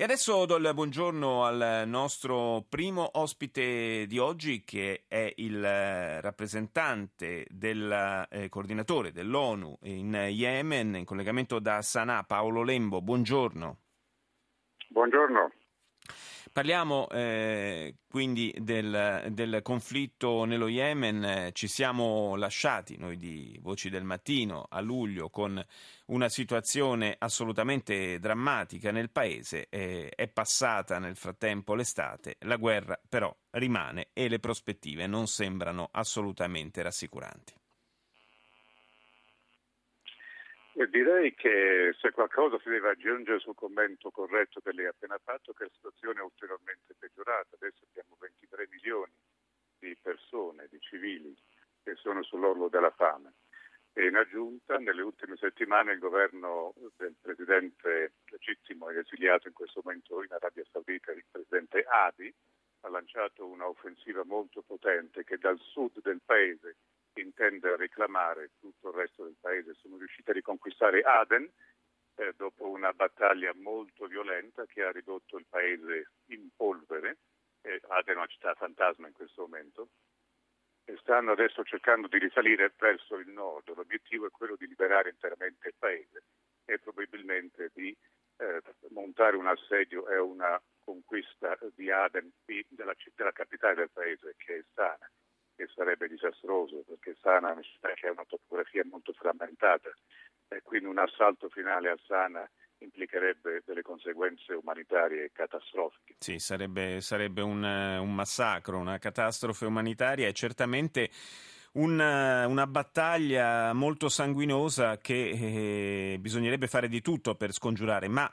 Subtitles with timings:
[0.00, 5.60] E adesso do il buongiorno al nostro primo ospite di oggi che è il
[6.20, 13.02] rappresentante del eh, coordinatore dell'ONU in Yemen in collegamento da Sanaa, Paolo Lembo.
[13.02, 13.78] Buongiorno.
[14.86, 15.50] Buongiorno.
[16.52, 24.04] Parliamo eh, quindi del, del, conflitto nello Yemen, ci siamo lasciati noi di Voci del
[24.04, 25.64] Mattino a luglio con
[26.06, 33.34] una situazione assolutamente drammatica nel paese, eh, è passata nel frattempo l'estate, la guerra però
[33.50, 37.57] rimane e le prospettive non sembrano assolutamente rassicuranti.
[40.86, 45.52] Direi che se qualcosa si deve aggiungere sul commento corretto che lei ha appena fatto,
[45.52, 47.56] che la situazione è ulteriormente peggiorata.
[47.56, 49.12] Adesso abbiamo 23 milioni
[49.80, 51.36] di persone, di civili,
[51.82, 53.32] che sono sull'orlo della fame.
[53.92, 59.80] E in aggiunta, nelle ultime settimane il governo del presidente legittimo e esiliato in questo
[59.82, 62.32] momento in Arabia Saudita, il presidente Adi,
[62.82, 66.76] ha lanciato un'offensiva molto potente che dal sud del paese
[67.20, 69.74] intende reclamare tutto il resto del paese.
[69.74, 71.50] Sono riusciti a riconquistare Aden
[72.16, 77.18] eh, dopo una battaglia molto violenta che ha ridotto il paese in polvere.
[77.62, 79.88] Eh, Aden è una città fantasma in questo momento.
[80.84, 83.74] E stanno adesso cercando di risalire verso il nord.
[83.74, 86.22] L'obiettivo è quello di liberare interamente il paese
[86.64, 87.94] e probabilmente di
[88.38, 92.32] eh, montare un assedio e una conquista di Aden,
[92.68, 95.10] della, della capitale del paese, che è Sana
[95.58, 99.90] che sarebbe disastroso perché Sana è una che ha una topografia molto frammentata
[100.46, 106.14] e quindi un assalto finale a Sana implicherebbe delle conseguenze umanitarie catastrofiche.
[106.20, 111.10] Sì, sarebbe, sarebbe un, un, massacro, una catastrofe umanitaria e certamente
[111.72, 118.32] una, una battaglia molto sanguinosa che eh, bisognerebbe fare di tutto per scongiurare, ma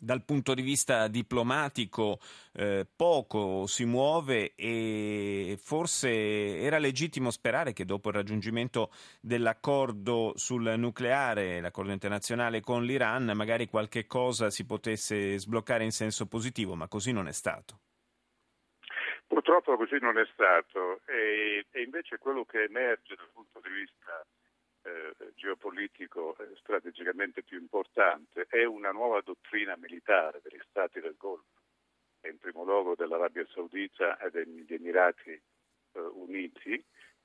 [0.00, 2.18] dal punto di vista diplomatico
[2.54, 8.90] eh, poco si muove e forse era legittimo sperare che dopo il raggiungimento
[9.20, 16.26] dell'accordo sul nucleare, l'accordo internazionale con l'Iran, magari qualche cosa si potesse sbloccare in senso
[16.26, 17.78] positivo, ma così non è stato.
[19.26, 24.26] Purtroppo così non è stato e, e invece quello che emerge dal punto di vista
[24.82, 31.60] eh, geopolitico eh, strategicamente più importante è una nuova dottrina militare degli stati del Golfo,
[32.22, 36.82] in primo luogo dell'Arabia Saudita e degli Emirati eh, Uniti,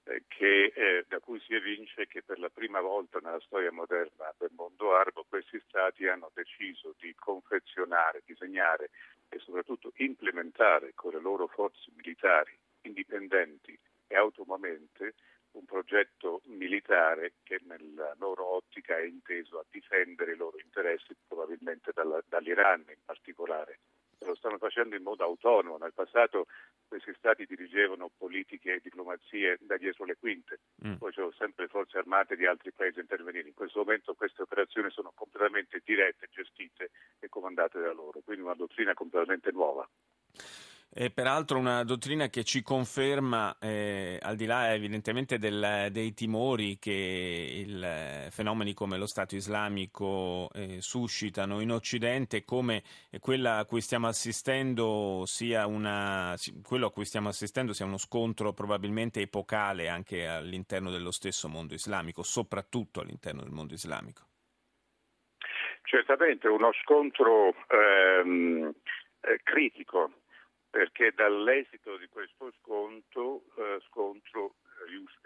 [0.08, 4.34] eh, che, eh, da cui si evince che per la prima volta nella storia moderna
[4.38, 8.92] del mondo arabo questi stati hanno deciso di confezionare, disegnare
[9.30, 13.78] e soprattutto implementare con le loro forze militari indipendenti
[14.08, 15.16] e autonomamente
[15.58, 21.92] un progetto militare che nella loro ottica è inteso a difendere i loro interessi, probabilmente
[21.94, 23.80] dalla, dall'Iran in particolare.
[24.20, 25.78] Lo stanno facendo in modo autonomo.
[25.78, 26.48] Nel passato
[26.88, 30.94] questi stati dirigevano politiche e diplomazie da dietro le quinte, mm.
[30.96, 33.48] poi c'erano sempre le forze armate di altri paesi a intervenire.
[33.48, 38.56] In questo momento queste operazioni sono completamente dirette, gestite e comandate da loro, quindi una
[38.56, 39.88] dottrina completamente nuova.
[40.98, 46.78] È peraltro una dottrina che ci conferma, eh, al di là evidentemente del, dei timori
[46.80, 52.82] che il, fenomeni come lo Stato islamico eh, suscitano in Occidente, come
[53.20, 56.34] quella a cui stiamo assistendo sia una,
[56.66, 61.74] quello a cui stiamo assistendo sia uno scontro probabilmente epocale anche all'interno dello stesso mondo
[61.74, 64.22] islamico, soprattutto all'interno del mondo islamico.
[65.84, 68.74] Certamente uno scontro ehm,
[69.20, 70.24] eh, critico
[70.76, 74.56] perché dall'esito di questo scontro, eh, scontro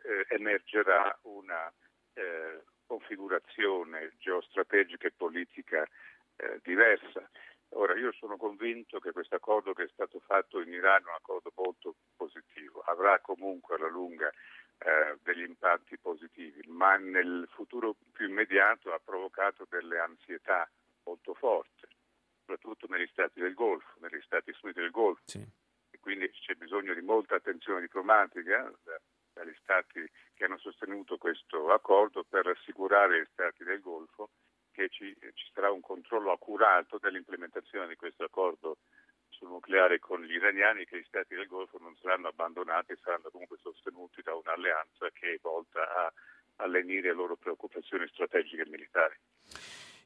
[0.04, 1.74] eh, emergerà una
[2.14, 5.82] eh, configurazione geostrategica e politica
[6.36, 7.28] eh, diversa.
[7.70, 11.16] Ora, io sono convinto che questo accordo che è stato fatto in Iran è un
[11.16, 18.28] accordo molto positivo, avrà comunque alla lunga eh, degli impatti positivi, ma nel futuro più
[18.28, 20.70] immediato ha provocato delle ansietà
[21.06, 21.79] molto forti
[22.50, 25.22] soprattutto negli stati del Golfo, negli stati Uniti del Golfo.
[25.26, 25.46] Sì.
[25.92, 29.00] E quindi c'è bisogno di molta attenzione diplomatica da,
[29.34, 30.04] dagli stati
[30.34, 34.30] che hanno sostenuto questo accordo per rassicurare gli stati del Golfo
[34.72, 38.78] che ci, ci sarà un controllo accurato dell'implementazione di questo accordo
[39.28, 43.30] sul nucleare con gli iraniani che gli stati del Golfo non saranno abbandonati e saranno
[43.30, 46.14] comunque sostenuti da un'alleanza che è volta a,
[46.58, 48.89] a lenire le loro preoccupazioni strategiche e militari.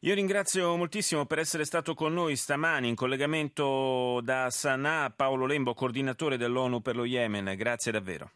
[0.04, 5.74] Io ringrazio moltissimo per essere stato con noi stamani in collegamento da Sana'a Paolo Lembo,
[5.74, 7.56] coordinatore dell'ONU per lo Yemen.
[7.56, 8.34] Grazie davvero.